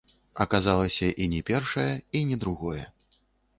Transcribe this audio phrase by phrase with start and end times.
[0.45, 1.87] Аказалася, і ні першае,
[2.19, 2.83] і ні другое.